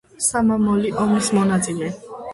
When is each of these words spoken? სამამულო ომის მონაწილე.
სამამულო 0.27 0.95
ომის 1.03 1.31
მონაწილე. 1.39 1.91